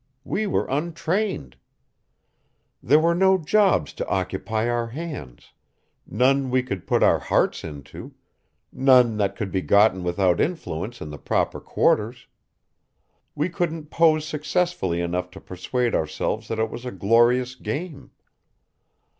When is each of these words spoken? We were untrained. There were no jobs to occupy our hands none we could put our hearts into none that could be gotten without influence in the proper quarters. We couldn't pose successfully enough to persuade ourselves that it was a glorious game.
We 0.23 0.47
were 0.47 0.65
untrained. 0.65 1.57
There 2.81 2.97
were 2.99 3.13
no 3.13 3.37
jobs 3.37 3.93
to 3.93 4.07
occupy 4.07 4.67
our 4.67 4.87
hands 4.87 5.53
none 6.07 6.49
we 6.49 6.63
could 6.63 6.87
put 6.87 7.03
our 7.03 7.19
hearts 7.19 7.63
into 7.63 8.15
none 8.73 9.17
that 9.17 9.35
could 9.35 9.51
be 9.51 9.61
gotten 9.61 10.01
without 10.03 10.41
influence 10.41 11.01
in 11.01 11.11
the 11.11 11.19
proper 11.19 11.59
quarters. 11.59 12.25
We 13.35 13.47
couldn't 13.47 13.91
pose 13.91 14.25
successfully 14.25 15.01
enough 15.01 15.29
to 15.29 15.39
persuade 15.39 15.93
ourselves 15.93 16.47
that 16.47 16.57
it 16.57 16.71
was 16.71 16.83
a 16.83 16.91
glorious 16.91 17.53
game. 17.53 18.09